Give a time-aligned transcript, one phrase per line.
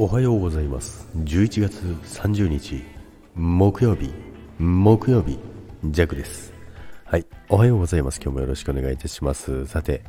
[0.00, 1.08] おはようございます。
[1.16, 1.80] 11月
[2.20, 2.84] 30日
[3.34, 4.12] 木曜日。
[4.56, 5.40] 木曜日
[5.86, 6.52] ジャクです。
[7.04, 8.20] はいおはようございます。
[8.22, 9.66] 今日もよろしくお願いいたします。
[9.66, 10.04] さて、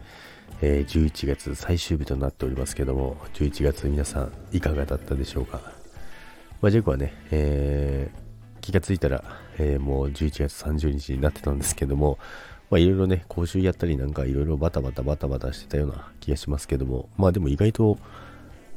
[0.62, 5.60] えー、11月最終日となっておりますけども11月皆さんいかがだったでしょうか？
[6.62, 9.24] まあ、ジャクはね、えー、気がついたら、
[9.58, 12.20] えー、もう11月30日になってたんですけども、
[12.70, 17.98] まあいろいろね、講習やったりなんかいろいろバタバタバタバタしてたような気がしますけども、まあでも意外と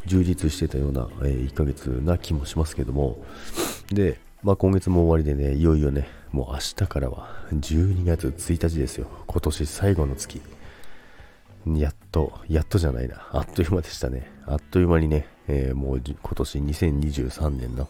[0.06, 3.24] 充実してたような、えー、1ヶ月な気もしますけども、
[3.90, 9.06] で、まあ、今月も終わりでね、いよいよね、もう明日からは12月1日ですよ。
[9.26, 10.40] 今年最後の月。
[11.66, 13.28] やっと、やっとじゃないな。
[13.30, 14.28] あっという間でしたね。
[14.46, 17.88] あっという間にね、えー、もう今年2023年の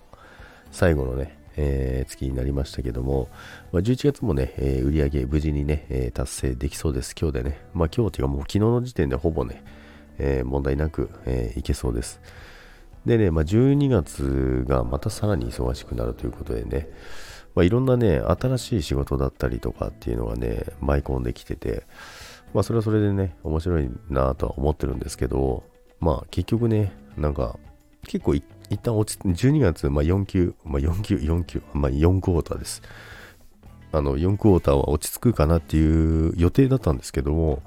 [0.70, 3.28] 最後のね、えー、月になりましたけども、
[3.72, 7.14] まあ、11月もね、えー、売り上げ無事にね、えー、達成できそうです。
[7.18, 7.64] 今日でね。
[7.72, 9.64] まあ今日というかもう昨日の時点でほぼね、
[10.18, 12.20] えー、問題なく、えー、いけそうです。
[13.06, 16.88] でね、まあ、12月がまたさらに忙しくなるということでね、
[17.54, 21.84] まあ、いろんなね、新しい仕事だったりとかっていうのがね、舞い込んできてて、
[22.54, 25.64] まあ、それはそれでね、面白いなとは思ってるんですけど、
[26.00, 27.58] まあ、結局ね、なんか、
[28.06, 28.44] 結構一
[28.82, 32.82] 旦落ち、12月、まあ、4級、まあ、4級、4級、まあ、4クォーターです。
[33.92, 37.62] あの、4クォーターは落ち着くかなっていう予定だったんですけども、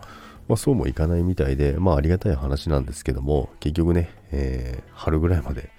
[0.48, 5.72] まあ、そうもいかないみたいで、まあありがたい話なんですけども、結局ね、えー、春ぐらいまで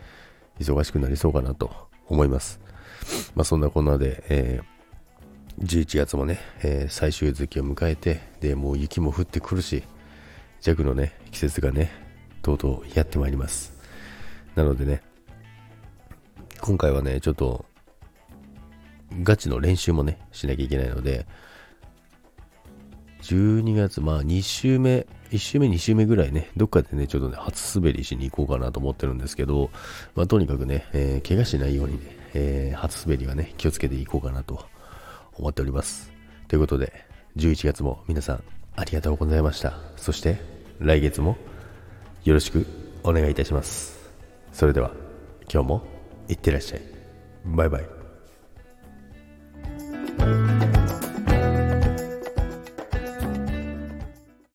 [0.58, 2.60] 忙しくなりそうかなと思います。
[3.34, 9.84] まあそんなこんなで、えー、11月もね、えー、最終月を迎えて、で、もう雪も降ってくるし、
[10.60, 11.90] 弱のね、季節がね、
[12.42, 13.72] とうとうやってまいります。
[14.56, 15.02] なのでね、
[16.60, 17.64] 今回はね、ちょっと、
[19.22, 21.26] ガチの練習もね、しなきゃいけないので、
[23.26, 29.70] 12月、まあ2週目、1週目、2週目ぐらいね、どっかでね、ちょっとね、初滑りしに行こうかなと思ってるんですけど、
[30.14, 34.64] まあとにかくね、えー、怪我しないようにね、えー、初滑りはね、気をつけていこうかなと
[35.34, 36.12] 思っております。
[36.46, 36.92] ということで、
[37.36, 38.44] 11月も皆さん
[38.76, 39.76] ありがとうございました。
[39.96, 40.38] そして、
[40.78, 41.36] 来月も
[42.24, 42.64] よろしく
[43.02, 43.98] お願いいたします。
[44.52, 44.92] それでは、
[45.52, 45.82] 今日も
[46.28, 46.82] いってらっしゃい。
[47.44, 48.05] バイバイ。